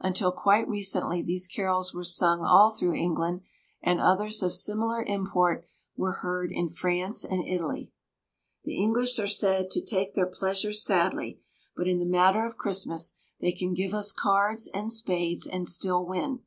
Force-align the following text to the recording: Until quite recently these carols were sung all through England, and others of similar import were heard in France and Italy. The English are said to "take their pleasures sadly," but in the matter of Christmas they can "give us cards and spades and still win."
Until 0.00 0.32
quite 0.32 0.68
recently 0.68 1.22
these 1.22 1.46
carols 1.46 1.94
were 1.94 2.02
sung 2.02 2.40
all 2.40 2.70
through 2.70 2.94
England, 2.94 3.42
and 3.80 4.00
others 4.00 4.42
of 4.42 4.52
similar 4.52 5.04
import 5.04 5.64
were 5.96 6.10
heard 6.24 6.50
in 6.50 6.70
France 6.70 7.24
and 7.24 7.46
Italy. 7.46 7.92
The 8.64 8.76
English 8.82 9.20
are 9.20 9.28
said 9.28 9.70
to 9.70 9.80
"take 9.84 10.16
their 10.16 10.26
pleasures 10.26 10.82
sadly," 10.84 11.40
but 11.76 11.86
in 11.86 12.00
the 12.00 12.04
matter 12.04 12.44
of 12.44 12.56
Christmas 12.58 13.14
they 13.40 13.52
can 13.52 13.74
"give 13.74 13.94
us 13.94 14.10
cards 14.12 14.66
and 14.74 14.90
spades 14.92 15.46
and 15.46 15.68
still 15.68 16.04
win." 16.04 16.40